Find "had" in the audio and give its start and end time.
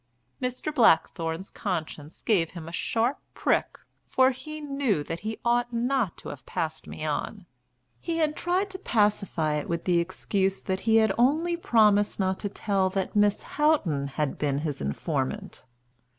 10.95-11.13, 14.07-14.39